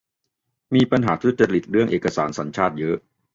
[0.73, 2.97] มีปัญหาทุจริตเรื่องเอกสารสัญชาติเยอะ